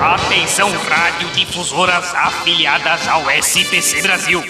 Atenção, 0.00 0.70
radiodifusoras 0.88 2.14
afiliadas 2.14 3.08
ao 3.08 3.28
SPC 3.32 4.00
Brasil. 4.00 4.40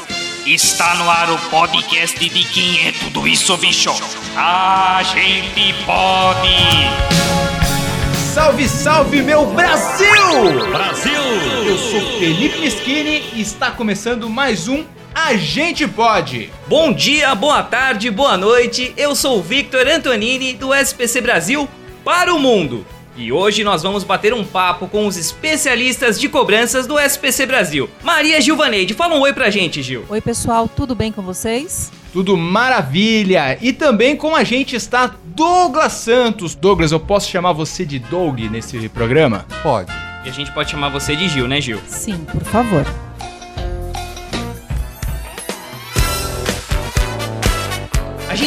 Está 0.44 0.94
no 0.96 1.08
ar 1.08 1.30
o 1.30 1.38
podcast 1.48 2.18
de 2.18 2.44
quem 2.44 2.86
é 2.86 2.92
tudo 2.92 3.26
isso, 3.26 3.56
bicho. 3.56 3.90
A 4.36 5.00
gente 5.04 5.74
pode. 5.86 6.54
Salve, 8.34 8.68
salve, 8.68 9.22
meu 9.22 9.46
Brasil! 9.46 10.68
Brasil! 10.70 11.22
Eu 11.66 11.78
sou 11.78 12.18
Felipe 12.18 12.58
Mischini 12.58 13.24
e 13.32 13.40
está 13.40 13.70
começando 13.70 14.28
mais 14.28 14.68
um 14.68 14.84
A 15.14 15.34
Gente 15.34 15.88
Pode. 15.88 16.52
Bom 16.66 16.92
dia, 16.92 17.34
boa 17.34 17.62
tarde, 17.62 18.10
boa 18.10 18.36
noite. 18.36 18.92
Eu 18.98 19.16
sou 19.16 19.38
o 19.38 19.42
Victor 19.42 19.86
Antonini 19.88 20.52
do 20.52 20.74
SPC 20.74 21.22
Brasil 21.22 21.66
para 22.04 22.34
o 22.34 22.38
mundo. 22.38 22.86
E 23.18 23.32
hoje 23.32 23.64
nós 23.64 23.82
vamos 23.82 24.04
bater 24.04 24.32
um 24.32 24.44
papo 24.44 24.86
com 24.86 25.04
os 25.04 25.16
especialistas 25.16 26.20
de 26.20 26.28
cobranças 26.28 26.86
do 26.86 26.96
SPC 26.96 27.46
Brasil. 27.46 27.90
Maria 28.04 28.40
Gilvaneide, 28.40 28.94
fala 28.94 29.16
um 29.16 29.20
oi 29.22 29.32
pra 29.32 29.50
gente, 29.50 29.82
Gil. 29.82 30.04
Oi, 30.08 30.20
pessoal, 30.20 30.68
tudo 30.68 30.94
bem 30.94 31.10
com 31.10 31.20
vocês? 31.20 31.90
Tudo 32.12 32.36
maravilha! 32.36 33.58
E 33.60 33.72
também 33.72 34.16
com 34.16 34.36
a 34.36 34.44
gente 34.44 34.76
está 34.76 35.12
Douglas 35.34 35.94
Santos. 35.94 36.54
Douglas, 36.54 36.92
eu 36.92 37.00
posso 37.00 37.28
chamar 37.28 37.52
você 37.52 37.84
de 37.84 37.98
Doug 37.98 38.38
nesse 38.38 38.88
programa? 38.88 39.44
Pode. 39.64 39.90
E 40.24 40.28
a 40.28 40.32
gente 40.32 40.52
pode 40.52 40.70
chamar 40.70 40.88
você 40.90 41.16
de 41.16 41.28
Gil, 41.28 41.48
né, 41.48 41.60
Gil? 41.60 41.80
Sim, 41.88 42.24
por 42.32 42.44
favor. 42.44 42.86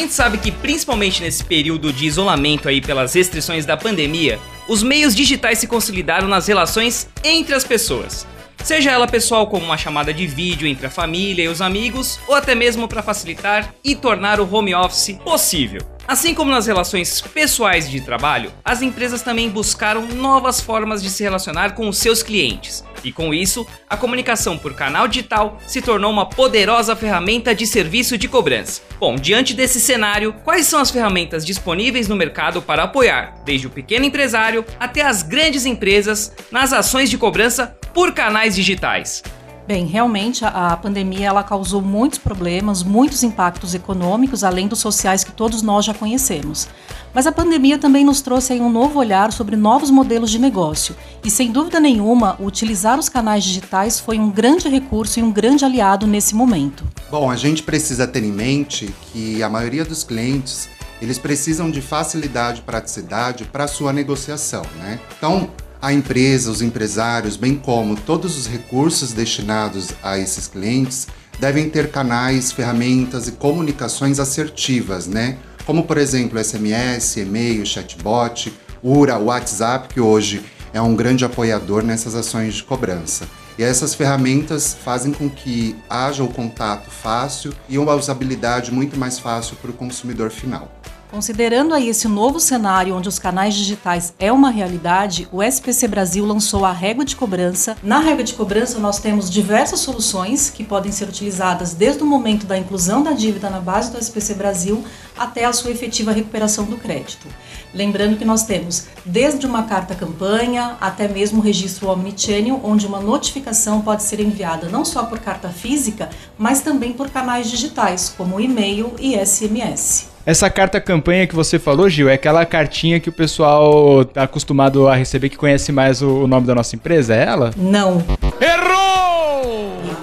Gente 0.02 0.14
sabe 0.14 0.38
que 0.38 0.50
principalmente 0.50 1.22
nesse 1.22 1.44
período 1.44 1.92
de 1.92 2.06
isolamento 2.06 2.68
aí 2.68 2.80
pelas 2.80 3.14
restrições 3.14 3.64
da 3.64 3.76
pandemia, 3.76 4.38
os 4.68 4.82
meios 4.82 5.14
digitais 5.14 5.58
se 5.58 5.66
consolidaram 5.66 6.28
nas 6.28 6.46
relações 6.46 7.08
entre 7.22 7.54
as 7.54 7.64
pessoas. 7.64 8.26
Seja 8.62 8.92
ela 8.92 9.08
pessoal 9.08 9.48
como 9.48 9.66
uma 9.66 9.76
chamada 9.76 10.14
de 10.14 10.24
vídeo 10.24 10.68
entre 10.68 10.86
a 10.86 10.90
família 10.90 11.44
e 11.44 11.48
os 11.48 11.60
amigos, 11.60 12.20
ou 12.28 12.34
até 12.34 12.54
mesmo 12.54 12.86
para 12.86 13.02
facilitar 13.02 13.74
e 13.82 13.96
tornar 13.96 14.38
o 14.38 14.54
home 14.54 14.72
office 14.72 15.18
possível. 15.24 15.80
Assim 16.06 16.32
como 16.34 16.50
nas 16.50 16.66
relações 16.66 17.20
pessoais 17.20 17.90
de 17.90 18.00
trabalho, 18.00 18.52
as 18.64 18.80
empresas 18.80 19.22
também 19.22 19.48
buscaram 19.48 20.06
novas 20.06 20.60
formas 20.60 21.02
de 21.02 21.10
se 21.10 21.22
relacionar 21.22 21.74
com 21.74 21.88
os 21.88 21.98
seus 21.98 22.22
clientes. 22.22 22.84
E 23.04 23.10
com 23.10 23.34
isso, 23.34 23.66
a 23.88 23.96
comunicação 23.96 24.56
por 24.56 24.74
canal 24.74 25.08
digital 25.08 25.58
se 25.66 25.82
tornou 25.82 26.10
uma 26.10 26.28
poderosa 26.28 26.94
ferramenta 26.94 27.54
de 27.54 27.66
serviço 27.66 28.16
de 28.16 28.28
cobrança. 28.28 28.82
Bom, 28.98 29.16
diante 29.16 29.54
desse 29.54 29.80
cenário, 29.80 30.34
quais 30.44 30.66
são 30.66 30.80
as 30.80 30.90
ferramentas 30.90 31.44
disponíveis 31.44 32.06
no 32.06 32.14
mercado 32.14 32.62
para 32.62 32.84
apoiar, 32.84 33.34
desde 33.44 33.66
o 33.66 33.70
pequeno 33.70 34.04
empresário 34.04 34.64
até 34.78 35.02
as 35.02 35.22
grandes 35.22 35.66
empresas, 35.66 36.32
nas 36.50 36.72
ações 36.72 37.10
de 37.10 37.18
cobrança 37.18 37.76
por 37.92 38.12
canais 38.12 38.54
digitais? 38.54 39.22
Bem, 39.66 39.86
realmente 39.86 40.44
a, 40.44 40.76
pandemia 40.76 41.28
ela 41.28 41.44
causou 41.44 41.80
muitos 41.80 42.18
problemas, 42.18 42.82
muitos 42.82 43.22
impactos 43.22 43.74
econômicos, 43.74 44.42
além 44.42 44.66
dos 44.66 44.80
sociais 44.80 45.22
que 45.22 45.30
todos 45.30 45.62
nós 45.62 45.84
já 45.84 45.94
conhecemos. 45.94 46.68
Mas 47.14 47.28
a 47.28 47.32
pandemia 47.32 47.78
também 47.78 48.04
nos 48.04 48.20
trouxe 48.20 48.54
aí 48.54 48.60
um 48.60 48.70
novo 48.70 48.98
olhar 48.98 49.32
sobre 49.32 49.54
novos 49.54 49.88
modelos 49.88 50.30
de 50.30 50.38
negócio. 50.38 50.96
E 51.22 51.30
sem 51.30 51.52
dúvida 51.52 51.78
nenhuma, 51.78 52.36
utilizar 52.40 52.98
os 52.98 53.08
canais 53.08 53.44
digitais 53.44 54.00
foi 54.00 54.18
um 54.18 54.30
grande 54.30 54.68
recurso 54.68 55.20
e 55.20 55.22
um 55.22 55.30
grande 55.30 55.64
aliado 55.64 56.06
nesse 56.06 56.34
momento. 56.34 56.84
Bom, 57.08 57.30
a 57.30 57.36
gente 57.36 57.62
precisa 57.62 58.06
ter 58.06 58.24
em 58.24 58.32
mente 58.32 58.92
que 59.12 59.42
a 59.42 59.48
maioria 59.48 59.84
dos 59.84 60.02
clientes 60.02 60.68
eles 61.00 61.18
precisam 61.18 61.70
de 61.70 61.80
facilidade 61.80 62.60
e 62.60 62.62
praticidade 62.62 63.44
para 63.44 63.66
sua 63.66 63.92
negociação, 63.92 64.62
né? 64.78 65.00
Então, 65.18 65.50
a 65.82 65.92
empresa, 65.92 66.48
os 66.48 66.62
empresários, 66.62 67.36
bem 67.36 67.56
como 67.56 67.96
todos 67.96 68.38
os 68.38 68.46
recursos 68.46 69.12
destinados 69.12 69.88
a 70.00 70.16
esses 70.16 70.46
clientes, 70.46 71.08
devem 71.40 71.68
ter 71.68 71.90
canais, 71.90 72.52
ferramentas 72.52 73.26
e 73.26 73.32
comunicações 73.32 74.20
assertivas, 74.20 75.08
né? 75.08 75.38
Como, 75.66 75.82
por 75.82 75.98
exemplo, 75.98 76.42
SMS, 76.42 77.16
e-mail, 77.16 77.66
chatbot, 77.66 78.52
URA, 78.80 79.18
WhatsApp, 79.18 79.92
que 79.92 80.00
hoje 80.00 80.44
é 80.72 80.80
um 80.80 80.94
grande 80.94 81.24
apoiador 81.24 81.82
nessas 81.82 82.14
ações 82.14 82.54
de 82.54 82.62
cobrança. 82.62 83.26
E 83.58 83.64
essas 83.64 83.92
ferramentas 83.92 84.76
fazem 84.84 85.12
com 85.12 85.28
que 85.28 85.76
haja 85.90 86.22
o 86.22 86.28
contato 86.28 86.90
fácil 86.90 87.52
e 87.68 87.76
uma 87.76 87.94
usabilidade 87.94 88.72
muito 88.72 88.96
mais 88.96 89.18
fácil 89.18 89.56
para 89.56 89.70
o 89.72 89.74
consumidor 89.74 90.30
final. 90.30 90.70
Considerando 91.12 91.74
aí 91.74 91.90
esse 91.90 92.08
novo 92.08 92.40
cenário 92.40 92.96
onde 92.96 93.06
os 93.06 93.18
canais 93.18 93.52
digitais 93.52 94.14
é 94.18 94.32
uma 94.32 94.48
realidade, 94.48 95.28
o 95.30 95.42
SPC 95.42 95.86
Brasil 95.86 96.24
lançou 96.24 96.64
a 96.64 96.72
régua 96.72 97.04
de 97.04 97.14
cobrança. 97.14 97.76
Na 97.82 97.98
régua 97.98 98.24
de 98.24 98.32
cobrança 98.32 98.78
nós 98.78 98.98
temos 98.98 99.30
diversas 99.30 99.80
soluções 99.80 100.48
que 100.48 100.64
podem 100.64 100.90
ser 100.90 101.06
utilizadas 101.06 101.74
desde 101.74 102.02
o 102.02 102.06
momento 102.06 102.46
da 102.46 102.56
inclusão 102.56 103.02
da 103.02 103.12
dívida 103.12 103.50
na 103.50 103.60
base 103.60 103.92
do 103.92 103.98
SPC 103.98 104.32
Brasil 104.32 104.82
até 105.14 105.44
a 105.44 105.52
sua 105.52 105.70
efetiva 105.70 106.12
recuperação 106.12 106.64
do 106.64 106.78
crédito. 106.78 107.28
Lembrando 107.74 108.16
que 108.16 108.24
nós 108.24 108.44
temos 108.44 108.86
desde 109.04 109.44
uma 109.44 109.64
carta 109.64 109.94
campanha 109.94 110.78
até 110.80 111.06
mesmo 111.06 111.40
o 111.40 111.44
registro 111.44 111.90
omnichannel, 111.90 112.58
onde 112.64 112.86
uma 112.86 113.00
notificação 113.00 113.82
pode 113.82 114.02
ser 114.02 114.18
enviada 114.18 114.70
não 114.70 114.82
só 114.82 115.04
por 115.04 115.18
carta 115.18 115.50
física, 115.50 116.08
mas 116.38 116.62
também 116.62 116.94
por 116.94 117.10
canais 117.10 117.50
digitais, 117.50 118.08
como 118.16 118.40
e-mail 118.40 118.94
e 118.98 119.14
SMS. 119.14 120.11
Essa 120.24 120.48
carta 120.48 120.80
campanha 120.80 121.26
que 121.26 121.34
você 121.34 121.58
falou, 121.58 121.88
Gil, 121.88 122.08
é 122.08 122.14
aquela 122.14 122.46
cartinha 122.46 123.00
que 123.00 123.08
o 123.08 123.12
pessoal 123.12 124.04
tá 124.04 124.22
acostumado 124.22 124.86
a 124.86 124.94
receber 124.94 125.28
que 125.28 125.36
conhece 125.36 125.72
mais 125.72 126.00
o 126.00 126.26
nome 126.28 126.46
da 126.46 126.54
nossa 126.54 126.76
empresa? 126.76 127.14
É 127.14 127.24
ela? 127.24 127.50
Não. 127.56 128.04
Errou! 128.40 129.11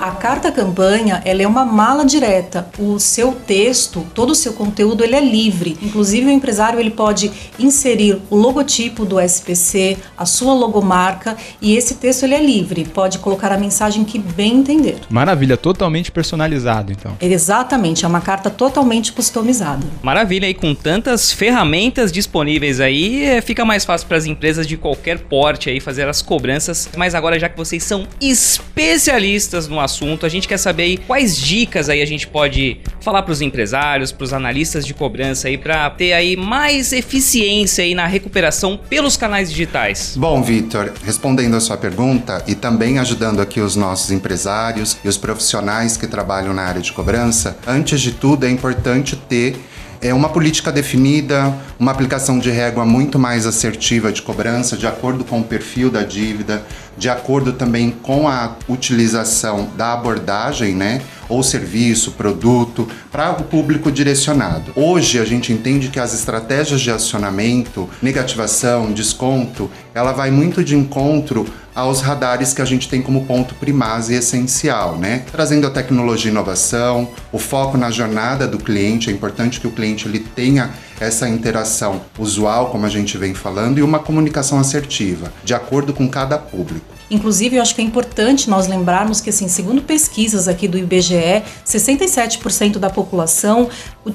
A 0.09 0.13
carta 0.13 0.51
campanha, 0.51 1.21
ela 1.23 1.43
é 1.43 1.47
uma 1.47 1.63
mala 1.63 2.03
direta. 2.03 2.67
O 2.79 2.97
seu 2.97 3.31
texto, 3.31 4.03
todo 4.15 4.31
o 4.31 4.35
seu 4.35 4.53
conteúdo, 4.53 5.03
ele 5.03 5.15
é 5.15 5.21
livre. 5.21 5.77
Inclusive 5.83 6.25
o 6.25 6.31
empresário 6.31 6.79
ele 6.79 6.89
pode 6.89 7.31
inserir 7.59 8.19
o 8.27 8.35
logotipo 8.35 9.05
do 9.05 9.19
SPC, 9.19 9.99
a 10.17 10.25
sua 10.25 10.55
logomarca 10.55 11.37
e 11.61 11.75
esse 11.77 11.93
texto 11.93 12.23
ele 12.23 12.33
é 12.33 12.43
livre. 12.43 12.85
Pode 12.85 13.19
colocar 13.19 13.51
a 13.51 13.57
mensagem 13.57 14.03
que 14.03 14.17
bem 14.17 14.55
entender. 14.55 14.97
Maravilha, 15.11 15.55
totalmente 15.55 16.11
personalizado, 16.11 16.91
então. 16.91 17.15
Exatamente, 17.21 18.03
é 18.03 18.07
uma 18.07 18.19
carta 18.19 18.49
totalmente 18.49 19.13
customizada. 19.13 19.85
Maravilha, 20.01 20.47
aí 20.47 20.55
com 20.55 20.73
tantas 20.73 21.31
ferramentas 21.31 22.11
disponíveis 22.11 22.79
aí, 22.79 23.25
é, 23.25 23.41
fica 23.41 23.63
mais 23.63 23.85
fácil 23.85 24.07
para 24.07 24.17
as 24.17 24.25
empresas 24.25 24.65
de 24.65 24.75
qualquer 24.75 25.19
porte 25.19 25.69
aí 25.69 25.79
fazer 25.79 26.09
as 26.09 26.19
cobranças. 26.19 26.89
Mas 26.97 27.13
agora, 27.13 27.37
já 27.39 27.47
que 27.47 27.55
vocês 27.55 27.83
são 27.83 28.07
especialistas 28.19 29.67
no 29.67 29.79
assunto, 29.79 29.98
a 30.21 30.29
gente 30.29 30.47
quer 30.47 30.57
saber 30.57 30.83
aí 30.83 30.97
quais 30.97 31.37
dicas 31.37 31.89
aí 31.89 32.01
a 32.01 32.05
gente 32.05 32.27
pode 32.27 32.79
falar 33.01 33.23
para 33.23 33.31
os 33.31 33.41
empresários, 33.41 34.11
para 34.11 34.23
os 34.23 34.33
analistas 34.33 34.85
de 34.85 34.93
cobrança 34.93 35.47
aí, 35.47 35.57
para 35.57 35.89
ter 35.89 36.13
aí 36.13 36.35
mais 36.35 36.93
eficiência 36.93 37.83
aí 37.83 37.93
na 37.93 38.05
recuperação 38.05 38.79
pelos 38.89 39.17
canais 39.17 39.49
digitais. 39.49 40.13
Bom, 40.17 40.41
Vitor, 40.41 40.91
respondendo 41.03 41.55
a 41.55 41.59
sua 41.59 41.77
pergunta 41.77 42.43
e 42.47 42.55
também 42.55 42.99
ajudando 42.99 43.41
aqui 43.41 43.59
os 43.59 43.75
nossos 43.75 44.11
empresários 44.11 44.97
e 45.03 45.07
os 45.07 45.17
profissionais 45.17 45.97
que 45.97 46.07
trabalham 46.07 46.53
na 46.53 46.63
área 46.63 46.81
de 46.81 46.91
cobrança, 46.91 47.57
antes 47.67 47.99
de 48.01 48.11
tudo 48.11 48.45
é 48.45 48.49
importante 48.49 49.15
ter 49.15 49.55
é 50.01 50.13
uma 50.13 50.29
política 50.29 50.71
definida, 50.71 51.53
uma 51.77 51.91
aplicação 51.91 52.39
de 52.39 52.49
régua 52.49 52.85
muito 52.85 53.19
mais 53.19 53.45
assertiva 53.45 54.11
de 54.11 54.21
cobrança, 54.21 54.77
de 54.77 54.87
acordo 54.87 55.25
com 55.25 55.39
o 55.39 55.43
perfil 55.43 55.89
da 55.89 56.03
dívida, 56.03 56.63
de 56.97 57.09
acordo 57.09 57.53
também 57.53 57.91
com 57.91 58.27
a 58.27 58.55
utilização 58.67 59.69
da 59.75 59.93
abordagem, 59.93 60.73
né? 60.75 61.01
Ou 61.29 61.43
serviço, 61.43 62.13
produto, 62.13 62.87
para 63.11 63.31
o 63.31 63.43
público 63.43 63.91
direcionado. 63.91 64.73
Hoje 64.75 65.19
a 65.19 65.25
gente 65.25 65.53
entende 65.53 65.87
que 65.87 65.99
as 65.99 66.13
estratégias 66.13 66.81
de 66.81 66.91
acionamento, 66.91 67.87
negativação, 68.01 68.91
desconto, 68.91 69.69
ela 69.93 70.11
vai 70.11 70.31
muito 70.31 70.63
de 70.63 70.75
encontro 70.75 71.45
aos 71.79 72.01
radares 72.01 72.53
que 72.53 72.61
a 72.61 72.65
gente 72.65 72.89
tem 72.89 73.01
como 73.01 73.25
ponto 73.25 73.55
primaz 73.55 74.09
e 74.09 74.15
essencial, 74.15 74.97
né? 74.97 75.23
Trazendo 75.31 75.65
a 75.65 75.69
tecnologia 75.69 76.29
e 76.29 76.33
inovação, 76.33 77.09
o 77.31 77.39
foco 77.39 77.77
na 77.77 77.89
jornada 77.89 78.47
do 78.47 78.57
cliente, 78.57 79.09
é 79.09 79.13
importante 79.13 79.61
que 79.61 79.67
o 79.67 79.71
cliente 79.71 80.07
ele 80.07 80.19
tenha 80.19 80.71
essa 80.99 81.29
interação 81.29 82.01
usual, 82.17 82.69
como 82.69 82.85
a 82.85 82.89
gente 82.89 83.17
vem 83.17 83.33
falando, 83.33 83.77
e 83.77 83.81
uma 83.81 83.99
comunicação 83.99 84.59
assertiva, 84.59 85.31
de 85.43 85.53
acordo 85.53 85.93
com 85.93 86.09
cada 86.09 86.37
público. 86.37 86.98
Inclusive, 87.09 87.55
eu 87.55 87.61
acho 87.61 87.73
que 87.73 87.81
é 87.81 87.83
importante 87.83 88.49
nós 88.49 88.67
lembrarmos 88.67 89.19
que, 89.19 89.29
assim, 89.29 89.47
segundo 89.47 89.81
pesquisas 89.81 90.47
aqui 90.47 90.67
do 90.67 90.77
IBGE, 90.77 91.43
67% 91.65 92.77
da 92.77 92.89
população 92.89 93.69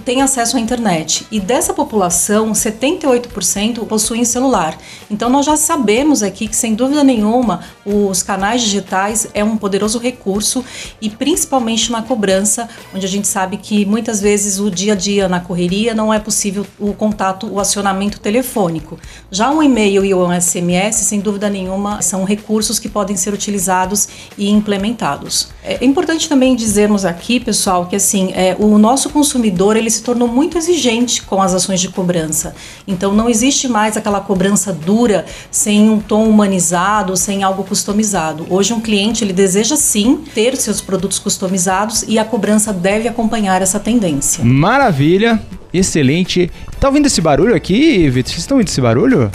tem 0.04 0.22
acesso 0.22 0.56
à 0.56 0.60
internet. 0.60 1.26
E 1.30 1.38
dessa 1.38 1.72
população, 1.72 2.52
78% 2.52 3.86
possuem 3.86 4.24
celular. 4.24 4.76
Então, 5.10 5.28
nós 5.28 5.46
já 5.46 5.56
sabemos 5.56 6.22
aqui 6.22 6.48
que, 6.48 6.56
sem 6.56 6.74
dúvida 6.74 7.04
nenhuma, 7.04 7.60
os 7.84 8.22
canais 8.22 8.62
digitais 8.62 9.28
é 9.34 9.44
um 9.44 9.56
poderoso 9.56 9.98
recurso 9.98 10.64
e 11.00 11.10
principalmente 11.10 11.90
na 11.92 12.02
cobrança, 12.02 12.68
onde 12.94 13.06
a 13.06 13.08
gente 13.08 13.26
sabe 13.26 13.56
que 13.56 13.84
muitas 13.84 14.20
vezes 14.20 14.58
o 14.58 14.70
dia 14.70 14.92
a 14.92 14.96
dia 14.96 15.28
na 15.28 15.40
correria 15.40 15.94
não 15.94 16.12
é 16.12 16.18
possível 16.18 16.66
o 16.78 16.92
contato, 16.92 17.46
o 17.46 17.60
acionamento 17.60 18.20
telefônico. 18.20 18.98
Já 19.30 19.50
um 19.50 19.62
e-mail 19.62 20.04
e 20.04 20.14
um 20.14 20.40
SMS, 20.40 20.96
sem 20.96 21.20
dúvida 21.20 21.48
nenhuma, 21.48 22.02
são 22.02 22.24
recursos 22.24 22.78
que 22.84 22.88
podem 22.90 23.16
ser 23.16 23.32
utilizados 23.32 24.06
e 24.36 24.50
implementados. 24.50 25.48
É 25.64 25.82
importante 25.82 26.28
também 26.28 26.54
dizermos 26.54 27.06
aqui, 27.06 27.40
pessoal, 27.40 27.86
que 27.86 27.96
assim, 27.96 28.30
é, 28.34 28.54
o 28.58 28.76
nosso 28.76 29.08
consumidor 29.08 29.74
ele 29.74 29.88
se 29.88 30.02
tornou 30.02 30.28
muito 30.28 30.58
exigente 30.58 31.22
com 31.22 31.40
as 31.40 31.54
ações 31.54 31.80
de 31.80 31.88
cobrança. 31.88 32.54
Então 32.86 33.14
não 33.14 33.30
existe 33.30 33.66
mais 33.68 33.96
aquela 33.96 34.20
cobrança 34.20 34.70
dura, 34.70 35.24
sem 35.50 35.88
um 35.88 35.98
tom 35.98 36.28
humanizado, 36.28 37.16
sem 37.16 37.42
algo 37.42 37.64
customizado. 37.64 38.46
Hoje 38.50 38.74
um 38.74 38.80
cliente 38.82 39.24
ele 39.24 39.32
deseja 39.32 39.76
sim 39.76 40.22
ter 40.34 40.54
seus 40.54 40.82
produtos 40.82 41.18
customizados 41.18 42.04
e 42.06 42.18
a 42.18 42.24
cobrança 42.24 42.70
deve 42.70 43.08
acompanhar 43.08 43.62
essa 43.62 43.80
tendência. 43.80 44.44
Maravilha, 44.44 45.42
excelente. 45.72 46.50
Tá 46.78 46.88
ouvindo 46.88 47.06
esse 47.06 47.22
barulho 47.22 47.54
aqui, 47.54 48.10
Vitor? 48.10 48.30
Vocês 48.30 48.40
estão 48.40 48.58
ouvindo 48.58 48.68
esse 48.68 48.80
barulho? 48.82 49.32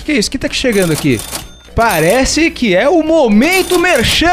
O 0.00 0.04
que 0.04 0.12
é 0.12 0.16
isso? 0.16 0.28
O 0.28 0.30
que 0.30 0.38
tá 0.38 0.48
chegando 0.48 0.92
aqui? 0.92 1.18
Parece 1.78 2.50
que 2.50 2.74
é 2.74 2.88
o 2.88 3.04
Momento 3.04 3.78
Merchan! 3.78 4.26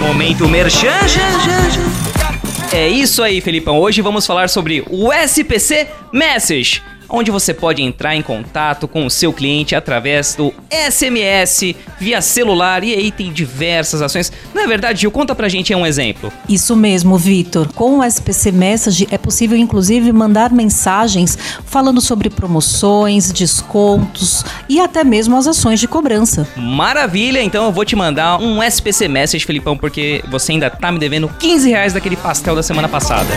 Momento 0.00 0.48
Merchan! 0.48 0.88
É 2.72 2.88
isso 2.88 3.22
aí, 3.22 3.42
Felipão. 3.42 3.78
Hoje 3.78 4.00
vamos 4.00 4.26
falar 4.26 4.48
sobre 4.48 4.82
o 4.88 5.12
SPC 5.12 5.88
Message 6.10 6.82
onde 7.08 7.30
você 7.30 7.54
pode 7.54 7.82
entrar 7.82 8.14
em 8.14 8.22
contato 8.22 8.86
com 8.86 9.06
o 9.06 9.10
seu 9.10 9.32
cliente 9.32 9.74
através 9.74 10.34
do 10.34 10.52
SMS, 10.70 11.74
via 11.98 12.20
celular, 12.20 12.84
e 12.84 12.94
aí 12.94 13.10
tem 13.10 13.32
diversas 13.32 14.02
ações. 14.02 14.32
Não 14.54 14.62
é 14.62 14.66
verdade, 14.66 15.00
Gil? 15.00 15.10
Conta 15.10 15.34
pra 15.34 15.48
gente 15.48 15.74
um 15.74 15.86
exemplo. 15.86 16.32
Isso 16.48 16.76
mesmo, 16.76 17.16
Vitor. 17.16 17.72
Com 17.72 17.98
o 17.98 18.04
SPC 18.04 18.52
Message 18.52 19.08
é 19.10 19.18
possível, 19.18 19.56
inclusive, 19.56 20.12
mandar 20.12 20.52
mensagens 20.52 21.38
falando 21.64 22.00
sobre 22.00 22.28
promoções, 22.30 23.32
descontos 23.32 24.44
e 24.68 24.80
até 24.80 25.04
mesmo 25.04 25.36
as 25.36 25.46
ações 25.46 25.80
de 25.80 25.88
cobrança. 25.88 26.46
Maravilha! 26.56 27.42
Então 27.42 27.64
eu 27.64 27.72
vou 27.72 27.84
te 27.84 27.96
mandar 27.96 28.40
um 28.40 28.62
SPC 28.62 29.08
Message, 29.08 29.44
Felipão, 29.44 29.76
porque 29.76 30.22
você 30.30 30.52
ainda 30.52 30.70
tá 30.70 30.92
me 30.92 30.98
devendo 30.98 31.28
15 31.38 31.68
reais 31.70 31.92
daquele 31.92 32.16
pastel 32.16 32.54
da 32.54 32.62
semana 32.62 32.88
passada. 32.88 33.28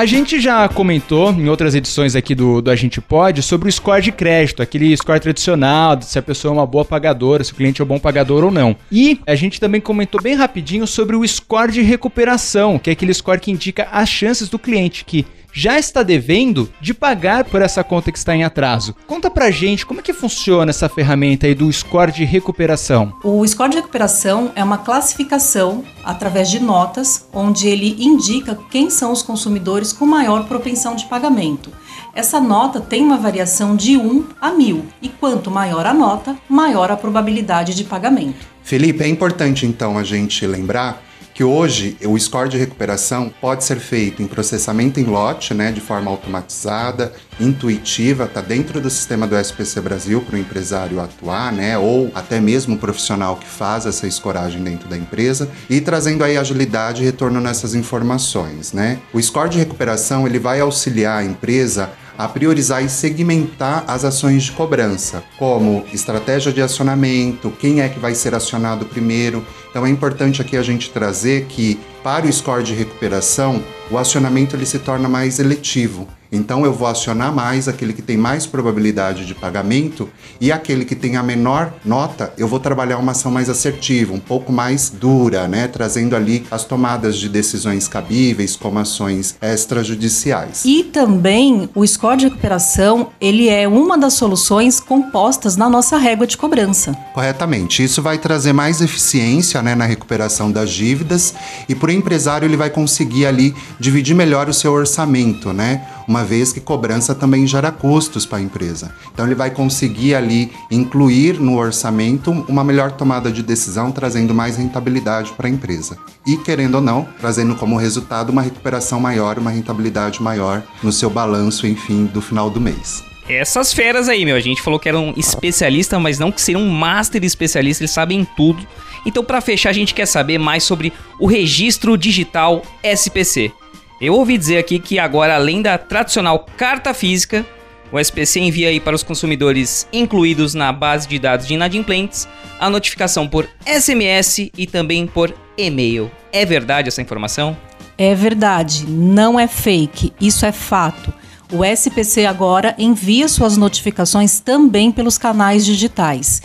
A 0.00 0.06
gente 0.06 0.40
já 0.40 0.66
comentou 0.66 1.30
em 1.30 1.50
outras 1.50 1.74
edições 1.74 2.16
aqui 2.16 2.34
do, 2.34 2.62
do 2.62 2.70
A 2.70 2.74
Gente 2.74 3.02
Pode 3.02 3.42
sobre 3.42 3.68
o 3.68 3.70
score 3.70 4.00
de 4.00 4.10
crédito, 4.10 4.62
aquele 4.62 4.96
score 4.96 5.20
tradicional, 5.20 6.00
se 6.00 6.18
a 6.18 6.22
pessoa 6.22 6.52
é 6.52 6.56
uma 6.56 6.64
boa 6.64 6.86
pagadora, 6.86 7.44
se 7.44 7.52
o 7.52 7.54
cliente 7.54 7.82
é 7.82 7.84
um 7.84 7.86
bom 7.86 7.98
pagador 7.98 8.42
ou 8.42 8.50
não. 8.50 8.74
E 8.90 9.20
a 9.26 9.34
gente 9.34 9.60
também 9.60 9.78
comentou 9.78 10.18
bem 10.22 10.34
rapidinho 10.34 10.86
sobre 10.86 11.16
o 11.16 11.28
score 11.28 11.70
de 11.70 11.82
recuperação, 11.82 12.78
que 12.78 12.88
é 12.88 12.94
aquele 12.94 13.12
score 13.12 13.38
que 13.38 13.50
indica 13.50 13.88
as 13.92 14.08
chances 14.08 14.48
do 14.48 14.58
cliente, 14.58 15.04
que 15.04 15.26
já 15.52 15.78
está 15.78 16.02
devendo 16.02 16.70
de 16.80 16.94
pagar 16.94 17.44
por 17.44 17.62
essa 17.62 17.82
conta 17.82 18.12
que 18.12 18.18
está 18.18 18.34
em 18.34 18.44
atraso. 18.44 18.94
Conta 19.06 19.30
pra 19.30 19.50
gente 19.50 19.84
como 19.86 20.00
é 20.00 20.02
que 20.02 20.12
funciona 20.12 20.70
essa 20.70 20.88
ferramenta 20.88 21.46
aí 21.46 21.54
do 21.54 21.72
score 21.72 22.12
de 22.12 22.24
recuperação. 22.24 23.12
O 23.24 23.46
score 23.46 23.70
de 23.70 23.76
recuperação 23.76 24.52
é 24.54 24.62
uma 24.62 24.78
classificação 24.78 25.84
através 26.04 26.50
de 26.50 26.60
notas, 26.60 27.28
onde 27.32 27.68
ele 27.68 27.96
indica 27.98 28.58
quem 28.70 28.90
são 28.90 29.12
os 29.12 29.22
consumidores 29.22 29.92
com 29.92 30.06
maior 30.06 30.46
propensão 30.46 30.94
de 30.94 31.04
pagamento. 31.06 31.70
Essa 32.14 32.40
nota 32.40 32.80
tem 32.80 33.02
uma 33.02 33.16
variação 33.16 33.76
de 33.76 33.96
1 33.96 34.24
a 34.40 34.50
1000, 34.50 34.84
e 35.00 35.08
quanto 35.08 35.50
maior 35.50 35.86
a 35.86 35.94
nota, 35.94 36.36
maior 36.48 36.90
a 36.90 36.96
probabilidade 36.96 37.74
de 37.74 37.84
pagamento. 37.84 38.46
Felipe, 38.62 39.04
é 39.04 39.08
importante 39.08 39.64
então 39.64 39.96
a 39.96 40.02
gente 40.02 40.46
lembrar 40.46 41.02
que 41.40 41.44
hoje 41.44 41.96
o 42.04 42.18
score 42.18 42.50
de 42.50 42.58
recuperação 42.58 43.32
pode 43.40 43.64
ser 43.64 43.78
feito 43.78 44.22
em 44.22 44.26
processamento 44.26 45.00
em 45.00 45.04
lote, 45.04 45.54
né, 45.54 45.72
de 45.72 45.80
forma 45.80 46.10
automatizada, 46.10 47.14
intuitiva, 47.40 48.24
está 48.24 48.42
dentro 48.42 48.78
do 48.78 48.90
sistema 48.90 49.26
do 49.26 49.34
SPC 49.34 49.80
Brasil 49.80 50.20
para 50.20 50.36
o 50.36 50.38
empresário 50.38 51.00
atuar, 51.00 51.50
né, 51.50 51.78
ou 51.78 52.12
até 52.14 52.38
mesmo 52.38 52.74
o 52.74 52.78
profissional 52.78 53.36
que 53.36 53.46
faz 53.46 53.86
essa 53.86 54.06
escoragem 54.06 54.62
dentro 54.62 54.86
da 54.86 54.98
empresa 54.98 55.48
e 55.70 55.80
trazendo 55.80 56.24
aí 56.24 56.36
agilidade 56.36 57.00
e 57.00 57.06
retorno 57.06 57.40
nessas 57.40 57.74
informações, 57.74 58.74
né. 58.74 58.98
O 59.10 59.22
score 59.22 59.48
de 59.48 59.56
recuperação 59.56 60.26
ele 60.26 60.38
vai 60.38 60.60
auxiliar 60.60 61.20
a 61.20 61.24
empresa 61.24 61.88
a 62.20 62.28
priorizar 62.28 62.84
e 62.84 62.88
segmentar 62.90 63.82
as 63.86 64.04
ações 64.04 64.42
de 64.42 64.52
cobrança, 64.52 65.24
como 65.38 65.86
estratégia 65.90 66.52
de 66.52 66.60
acionamento, 66.60 67.50
quem 67.50 67.80
é 67.80 67.88
que 67.88 67.98
vai 67.98 68.14
ser 68.14 68.34
acionado 68.34 68.84
primeiro. 68.84 69.42
Então 69.70 69.86
é 69.86 69.88
importante 69.88 70.42
aqui 70.42 70.54
a 70.54 70.62
gente 70.62 70.90
trazer 70.90 71.46
que 71.46 71.80
para 72.04 72.26
o 72.26 72.32
score 72.32 72.62
de 72.62 72.74
recuperação, 72.74 73.64
o 73.90 73.96
acionamento 73.96 74.54
ele 74.54 74.66
se 74.66 74.78
torna 74.78 75.08
mais 75.08 75.38
eletivo. 75.38 76.06
Então 76.32 76.64
eu 76.64 76.72
vou 76.72 76.86
acionar 76.86 77.34
mais 77.34 77.66
aquele 77.66 77.92
que 77.92 78.02
tem 78.02 78.16
mais 78.16 78.46
probabilidade 78.46 79.26
de 79.26 79.34
pagamento 79.34 80.08
e 80.40 80.52
aquele 80.52 80.84
que 80.84 80.94
tem 80.94 81.16
a 81.16 81.22
menor 81.22 81.72
nota, 81.84 82.32
eu 82.38 82.46
vou 82.46 82.60
trabalhar 82.60 82.98
uma 82.98 83.12
ação 83.12 83.30
mais 83.30 83.50
assertiva, 83.50 84.14
um 84.14 84.20
pouco 84.20 84.52
mais 84.52 84.90
dura, 84.90 85.48
né, 85.48 85.66
trazendo 85.66 86.14
ali 86.14 86.46
as 86.50 86.64
tomadas 86.64 87.16
de 87.16 87.28
decisões 87.28 87.88
cabíveis 87.88 88.56
como 88.56 88.78
ações 88.78 89.36
extrajudiciais. 89.42 90.64
E 90.64 90.84
também 90.84 91.68
o 91.74 91.86
score 91.86 92.16
de 92.18 92.24
recuperação, 92.26 93.08
ele 93.20 93.48
é 93.48 93.66
uma 93.66 93.98
das 93.98 94.14
soluções 94.14 94.78
compostas 94.78 95.56
na 95.56 95.68
nossa 95.68 95.96
régua 95.96 96.26
de 96.26 96.36
cobrança. 96.36 96.92
Corretamente. 97.12 97.82
Isso 97.82 98.00
vai 98.00 98.18
trazer 98.18 98.52
mais 98.52 98.80
eficiência, 98.80 99.62
né, 99.62 99.74
na 99.74 99.84
recuperação 99.84 100.50
das 100.50 100.70
dívidas 100.70 101.34
e 101.68 101.74
para 101.74 101.88
o 101.88 101.92
empresário 101.92 102.46
ele 102.46 102.56
vai 102.56 102.70
conseguir 102.70 103.26
ali 103.26 103.54
dividir 103.78 104.14
melhor 104.14 104.48
o 104.48 104.54
seu 104.54 104.72
orçamento, 104.72 105.52
né? 105.52 105.82
Uma 106.10 106.24
vez 106.24 106.52
que 106.52 106.58
cobrança 106.58 107.14
também 107.14 107.46
gera 107.46 107.70
custos 107.70 108.26
para 108.26 108.38
a 108.38 108.40
empresa. 108.40 108.92
Então 109.14 109.24
ele 109.24 109.34
vai 109.36 109.48
conseguir 109.48 110.16
ali 110.16 110.50
incluir 110.68 111.38
no 111.38 111.56
orçamento 111.56 112.32
uma 112.48 112.64
melhor 112.64 112.90
tomada 112.90 113.30
de 113.30 113.44
decisão, 113.44 113.92
trazendo 113.92 114.34
mais 114.34 114.56
rentabilidade 114.56 115.30
para 115.34 115.46
a 115.46 115.50
empresa. 115.50 115.96
E 116.26 116.36
querendo 116.36 116.74
ou 116.74 116.80
não, 116.80 117.06
trazendo 117.20 117.54
como 117.54 117.76
resultado 117.76 118.30
uma 118.30 118.42
recuperação 118.42 118.98
maior, 118.98 119.38
uma 119.38 119.52
rentabilidade 119.52 120.20
maior 120.20 120.64
no 120.82 120.90
seu 120.90 121.08
balanço, 121.08 121.64
enfim, 121.64 122.06
do 122.06 122.20
final 122.20 122.50
do 122.50 122.60
mês. 122.60 123.04
Essas 123.28 123.72
feras 123.72 124.08
aí, 124.08 124.24
meu, 124.24 124.34
a 124.34 124.40
gente 124.40 124.60
falou 124.60 124.80
que 124.80 124.88
eram 124.88 125.14
especialistas, 125.16 126.02
mas 126.02 126.18
não 126.18 126.32
que 126.32 126.42
seriam 126.42 126.66
master 126.66 127.22
especialistas, 127.22 127.82
eles 127.82 127.92
sabem 127.92 128.26
tudo. 128.36 128.66
Então, 129.06 129.22
para 129.22 129.40
fechar, 129.40 129.70
a 129.70 129.72
gente 129.72 129.94
quer 129.94 130.06
saber 130.06 130.38
mais 130.38 130.64
sobre 130.64 130.92
o 131.20 131.26
registro 131.28 131.96
digital 131.96 132.62
SPC. 132.82 133.52
Eu 134.00 134.14
ouvi 134.14 134.38
dizer 134.38 134.56
aqui 134.56 134.78
que 134.78 134.98
agora, 134.98 135.34
além 135.34 135.60
da 135.60 135.76
tradicional 135.76 136.46
carta 136.56 136.94
física, 136.94 137.44
o 137.92 137.98
SPC 138.00 138.40
envia 138.40 138.70
aí 138.70 138.80
para 138.80 138.96
os 138.96 139.02
consumidores 139.02 139.86
incluídos 139.92 140.54
na 140.54 140.72
base 140.72 141.06
de 141.06 141.18
dados 141.18 141.46
de 141.46 141.52
inadimplentes 141.52 142.26
a 142.58 142.70
notificação 142.70 143.28
por 143.28 143.46
SMS 143.66 144.50
e 144.56 144.66
também 144.66 145.06
por 145.06 145.34
e-mail. 145.54 146.10
É 146.32 146.46
verdade 146.46 146.88
essa 146.88 147.02
informação? 147.02 147.54
É 147.98 148.14
verdade, 148.14 148.86
não 148.88 149.38
é 149.38 149.46
fake, 149.46 150.14
isso 150.18 150.46
é 150.46 150.52
fato. 150.52 151.12
O 151.52 151.62
SPC 151.62 152.24
agora 152.24 152.74
envia 152.78 153.28
suas 153.28 153.58
notificações 153.58 154.40
também 154.40 154.90
pelos 154.90 155.18
canais 155.18 155.66
digitais. 155.66 156.40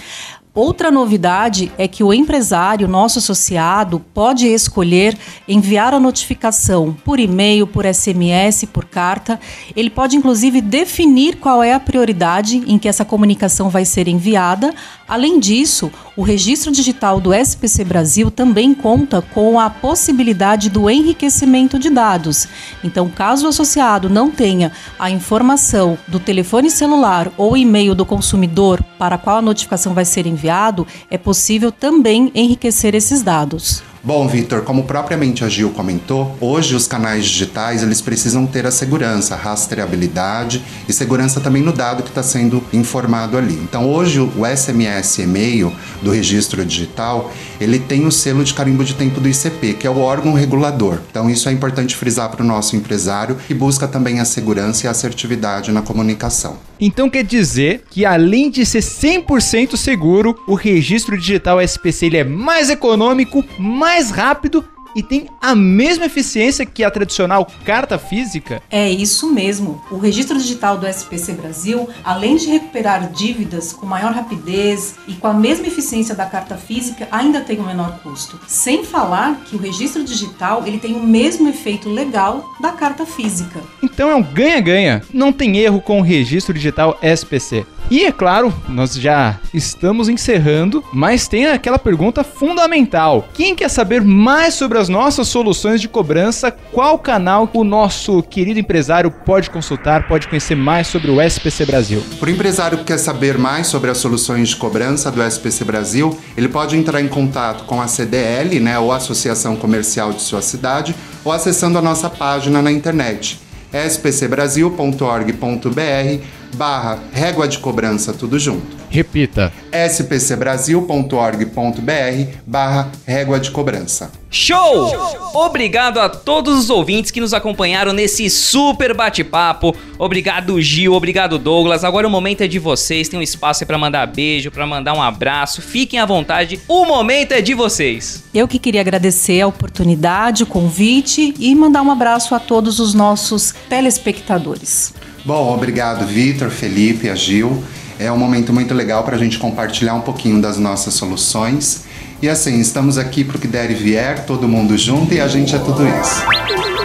Outra 0.55 0.89
novidade 0.89 1.69
é 1.77 1.85
que 1.85 2.01
o 2.01 2.13
empresário, 2.13 2.87
nosso 2.87 3.19
associado, 3.19 3.99
pode 4.13 4.47
escolher 4.47 5.17
enviar 5.45 5.93
a 5.93 5.99
notificação 5.99 6.95
por 7.03 7.19
e-mail, 7.19 7.67
por 7.67 7.85
SMS, 7.85 8.63
por 8.71 8.85
carta. 8.85 9.37
Ele 9.75 9.89
pode 9.89 10.15
inclusive 10.15 10.61
definir 10.61 11.35
qual 11.35 11.61
é 11.61 11.73
a 11.73 11.79
prioridade 11.79 12.63
em 12.67 12.79
que 12.79 12.87
essa 12.87 13.03
comunicação 13.03 13.69
vai 13.69 13.83
ser 13.83 14.07
enviada. 14.07 14.73
Além 15.05 15.41
disso, 15.41 15.91
o 16.15 16.23
registro 16.23 16.71
digital 16.71 17.19
do 17.19 17.33
SPC 17.33 17.83
Brasil 17.83 18.31
também 18.31 18.73
conta 18.73 19.21
com 19.21 19.59
a 19.59 19.69
possibilidade 19.69 20.69
do 20.69 20.89
enriquecimento 20.89 21.77
de 21.77 21.89
dados. 21.89 22.47
Então, 22.81 23.09
caso 23.09 23.45
o 23.45 23.49
associado 23.49 24.09
não 24.09 24.31
tenha 24.31 24.71
a 24.97 25.11
informação 25.11 25.97
do 26.07 26.17
telefone 26.17 26.71
celular 26.71 27.29
ou 27.35 27.57
e-mail 27.57 27.93
do 27.93 28.05
consumidor 28.05 28.81
para 28.97 29.17
qual 29.17 29.37
a 29.37 29.41
notificação 29.41 29.93
vai 29.93 30.05
ser 30.05 30.25
enviada, 30.25 30.44
enviado, 30.45 30.85
é 31.09 31.17
possível 31.17 31.71
também 31.71 32.31
enriquecer 32.35 32.93
esses 32.93 33.21
dados. 33.21 33.83
Bom, 34.05 34.27
Vitor, 34.27 34.61
como 34.61 34.83
propriamente 34.83 35.43
a 35.43 35.49
Gil 35.49 35.71
comentou, 35.71 36.37
hoje 36.39 36.75
os 36.75 36.87
canais 36.87 37.25
digitais 37.25 37.81
eles 37.81 38.01
precisam 38.01 38.45
ter 38.45 38.63
a 38.67 38.69
segurança, 38.69 39.35
rastreabilidade 39.35 40.63
e 40.87 40.93
segurança 40.93 41.41
também 41.41 41.63
no 41.63 41.73
dado 41.73 42.03
que 42.03 42.09
está 42.09 42.21
sendo 42.21 42.63
informado 42.71 43.35
ali. 43.35 43.55
Então, 43.55 43.91
hoje 43.91 44.19
o 44.19 44.45
SMS 44.45 45.17
e-mail 45.17 45.73
do 46.03 46.11
registro 46.11 46.63
digital 46.63 47.33
ele 47.59 47.79
tem 47.79 48.05
o 48.05 48.11
selo 48.11 48.43
de 48.43 48.53
carimbo 48.53 48.83
de 48.83 48.93
tempo 48.93 49.19
do 49.19 49.27
ICP, 49.27 49.73
que 49.73 49.87
é 49.87 49.89
o 49.89 49.97
órgão 49.97 50.33
regulador. 50.33 50.99
Então, 51.09 51.27
isso 51.27 51.49
é 51.49 51.51
importante 51.51 51.95
frisar 51.95 52.29
para 52.29 52.43
o 52.43 52.47
nosso 52.47 52.75
empresário 52.75 53.37
que 53.47 53.55
busca 53.55 53.87
também 53.87 54.19
a 54.19 54.25
segurança 54.25 54.85
e 54.85 54.87
a 54.87 54.91
assertividade 54.91 55.71
na 55.71 55.81
comunicação. 55.81 56.59
Então 56.79 57.09
quer 57.09 57.23
dizer 57.23 57.83
que 57.89 58.05
além 58.05 58.49
de 58.49 58.65
ser 58.65 58.79
100% 58.79 59.77
seguro, 59.77 60.37
o 60.45 60.55
registro 60.55 61.17
digital 61.17 61.61
SPC 61.61 62.07
ele 62.07 62.17
é 62.17 62.23
mais 62.23 62.69
econômico, 62.69 63.43
mais 63.57 63.94
rápido 64.03 64.63
e 64.95 65.03
tem 65.03 65.29
a 65.41 65.53
mesma 65.53 66.05
eficiência 66.05 66.65
que 66.65 66.83
a 66.83 66.89
tradicional 66.89 67.45
carta 67.65 67.99
física? 67.99 68.63
É 68.71 68.89
isso 68.89 69.31
mesmo. 69.31 69.83
O 69.91 69.97
registro 69.97 70.37
digital 70.37 70.77
do 70.77 70.87
SPC 70.87 71.33
Brasil, 71.33 71.89
além 72.01 72.37
de 72.37 72.47
recuperar 72.47 73.11
dívidas 73.11 73.73
com 73.73 73.85
maior 73.85 74.13
rapidez 74.13 74.95
e 75.05 75.13
com 75.13 75.27
a 75.27 75.33
mesma 75.33 75.67
eficiência 75.67 76.15
da 76.15 76.25
carta 76.25 76.55
física, 76.55 77.09
ainda 77.11 77.41
tem 77.41 77.59
um 77.59 77.65
menor 77.65 77.99
custo. 78.01 78.39
Sem 78.47 78.85
falar 78.85 79.41
que 79.43 79.57
o 79.57 79.59
registro 79.59 80.01
digital 80.03 80.63
ele 80.65 80.79
tem 80.79 80.95
o 80.95 81.03
mesmo 81.03 81.49
efeito 81.49 81.89
legal 81.89 82.55
da 82.61 82.71
carta 82.71 83.05
física. 83.05 83.61
Então 83.83 84.09
é 84.09 84.15
um 84.15 84.23
ganha-ganha. 84.23 85.03
Não 85.13 85.33
tem 85.33 85.57
erro 85.57 85.81
com 85.81 85.99
o 85.99 86.03
registro 86.03 86.53
digital 86.53 86.97
SPC. 87.01 87.65
E 87.89 88.03
é 88.03 88.11
claro, 88.11 88.51
nós 88.67 88.95
já 88.95 89.39
estamos 89.53 90.09
encerrando, 90.09 90.83
mas 90.91 91.27
tem 91.27 91.45
aquela 91.45 91.77
pergunta 91.77 92.23
fundamental: 92.23 93.29
quem 93.31 93.55
quer 93.55 93.69
saber 93.69 94.01
mais 94.01 94.55
sobre 94.55 94.79
as 94.79 94.89
nossas 94.89 95.27
soluções 95.27 95.79
de 95.79 95.87
cobrança? 95.87 96.49
Qual 96.71 96.97
canal 96.97 97.47
o 97.53 97.63
nosso 97.63 98.23
querido 98.23 98.59
empresário 98.59 99.11
pode 99.11 99.51
consultar, 99.51 100.07
pode 100.07 100.27
conhecer 100.27 100.55
mais 100.55 100.87
sobre 100.87 101.11
o 101.11 101.21
SPC 101.21 101.63
Brasil? 101.65 102.03
Para 102.19 102.27
o 102.27 102.31
empresário 102.31 102.79
que 102.79 102.85
quer 102.85 102.97
saber 102.97 103.37
mais 103.37 103.67
sobre 103.67 103.91
as 103.91 103.99
soluções 103.99 104.49
de 104.49 104.55
cobrança 104.55 105.11
do 105.11 105.21
SPC 105.21 105.63
Brasil, 105.63 106.17
ele 106.35 106.47
pode 106.47 106.75
entrar 106.75 106.99
em 107.01 107.07
contato 107.07 107.65
com 107.65 107.79
a 107.79 107.87
CDL, 107.87 108.59
né, 108.59 108.79
ou 108.79 108.91
Associação 108.91 109.55
Comercial 109.55 110.11
de 110.11 110.23
sua 110.23 110.41
cidade, 110.41 110.95
ou 111.23 111.31
acessando 111.31 111.77
a 111.77 111.83
nossa 111.83 112.09
página 112.09 112.63
na 112.63 112.71
internet 112.71 113.39
spcbrasil.org.br 113.71 116.44
barra 116.55 116.99
régua 117.11 117.47
de 117.47 117.59
cobrança 117.59 118.13
tudo 118.13 118.37
junto. 118.37 118.75
Repita. 118.89 119.51
spcbrasil.org.br 119.73 122.31
barra 122.45 122.91
régua 123.05 123.39
de 123.39 123.51
cobrança. 123.51 124.11
Show! 124.31 124.93
Obrigado 125.33 125.99
a 125.99 126.07
todos 126.07 126.57
os 126.57 126.69
ouvintes 126.69 127.11
que 127.11 127.19
nos 127.19 127.33
acompanharam 127.33 127.91
nesse 127.91 128.29
super 128.29 128.93
bate-papo. 128.93 129.75
Obrigado, 129.97 130.61
Gil. 130.61 130.93
Obrigado, 130.93 131.37
Douglas. 131.37 131.83
Agora 131.83 132.07
o 132.07 132.09
momento 132.09 132.41
é 132.41 132.47
de 132.47 132.59
vocês. 132.59 133.09
Tem 133.09 133.19
um 133.19 133.23
espaço 133.23 133.63
aí 133.63 133.67
pra 133.67 133.77
mandar 133.77 134.05
beijo, 134.07 134.51
pra 134.51 134.65
mandar 134.65 134.93
um 134.93 135.01
abraço. 135.01 135.61
Fiquem 135.61 135.99
à 135.99 136.05
vontade. 136.05 136.59
O 136.67 136.85
momento 136.85 137.33
é 137.33 137.41
de 137.41 137.53
vocês. 137.53 138.23
Eu 138.33 138.47
que 138.47 138.59
queria 138.59 138.81
agradecer 138.81 139.41
a 139.41 139.47
oportunidade, 139.47 140.43
o 140.43 140.47
convite 140.47 141.33
e 141.39 141.53
mandar 141.53 141.81
um 141.81 141.91
abraço 141.91 142.35
a 142.35 142.39
todos 142.39 142.79
os 142.79 142.93
nossos 142.93 143.53
telespectadores. 143.69 144.93
Bom, 145.25 145.55
obrigado, 145.55 146.05
Vitor, 146.05 146.51
Felipe, 146.51 147.09
a 147.09 147.15
Gil. 147.15 147.63
É 147.97 148.11
um 148.11 148.17
momento 148.17 148.53
muito 148.53 148.75
legal 148.75 149.03
para 149.03 149.15
a 149.15 149.19
gente 149.19 149.39
compartilhar 149.39 149.95
um 149.95 150.01
pouquinho 150.01 150.39
das 150.39 150.59
nossas 150.59 150.93
soluções. 150.93 151.85
E 152.21 152.29
assim, 152.29 152.59
estamos 152.59 152.99
aqui 152.99 153.23
para 153.23 153.35
o 153.35 153.39
que 153.39 153.47
der 153.47 153.71
e 153.71 153.73
vier, 153.73 154.23
todo 154.27 154.47
mundo 154.47 154.77
junto 154.77 155.15
e 155.15 155.19
a 155.19 155.27
gente 155.27 155.55
é 155.55 155.57
tudo 155.57 155.81
isso. 155.87 156.23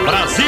Brasil! 0.03 0.45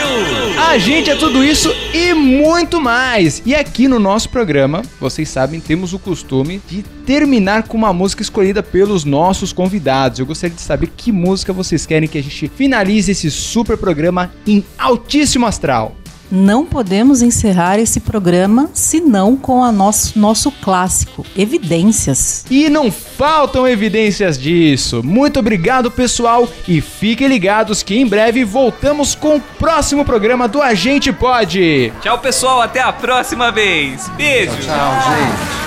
A 0.58 0.76
gente 0.80 1.12
é 1.12 1.16
tudo 1.16 1.44
isso 1.44 1.72
e 1.94 2.16
muito 2.16 2.82
mais! 2.82 3.44
E 3.46 3.54
aqui 3.54 3.88
no 3.88 4.00
nosso 4.00 4.28
programa, 4.30 4.82
vocês 5.00 5.30
sabem, 5.30 5.60
temos 5.60 5.94
o 5.94 6.00
costume 6.00 6.60
de 6.68 6.82
terminar 7.06 7.64
com 7.64 7.78
uma 7.78 7.94
música 7.94 8.24
escolhida 8.24 8.64
pelos 8.64 9.06
nossos 9.06 9.54
convidados. 9.54 10.18
Eu 10.18 10.26
gostaria 10.26 10.56
de 10.56 10.62
saber 10.64 10.90
que 10.98 11.12
música 11.12 11.54
vocês 11.54 11.86
querem 11.86 12.10
que 12.10 12.18
a 12.18 12.24
gente 12.24 12.48
finalize 12.56 13.12
esse 13.12 13.30
super 13.30 13.78
programa 13.78 14.32
em 14.48 14.66
altíssimo 14.80 15.46
astral 15.46 15.96
não 16.34 16.66
podemos 16.66 17.22
encerrar 17.22 17.78
esse 17.78 18.00
programa 18.00 18.68
senão 18.74 19.38
com 19.38 19.64
a 19.64 19.72
nosso, 19.72 20.18
nosso 20.18 20.52
clássico, 20.52 21.24
Evidências. 21.38 22.44
E 22.50 22.70
não 22.70 22.92
faltam 22.92 23.68
evidências 23.68 24.38
disso. 24.38 25.04
Muito 25.04 25.40
obrigado, 25.40 25.92
pessoal, 25.92 26.50
e 26.68 26.82
fiquem 26.82 27.28
ligados 27.28 27.84
que 27.84 27.96
em 27.96 28.08
breve 28.08 28.44
voltamos 28.44 29.14
com 29.14 29.36
o 29.36 29.42
próximo 29.42 30.04
programa 30.04 30.48
do 30.48 30.62
Agente 30.62 31.14
Pode. 31.14 31.94
Tchau, 32.02 32.18
pessoal, 32.18 32.62
até 32.62 32.82
a 32.82 32.92
próxima 32.92 33.52
vez. 33.52 34.10
Beijo. 34.18 34.58
Tchau, 34.58 34.66
tchau 34.66 35.16
gente. 35.16 35.63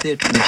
did. 0.00 0.39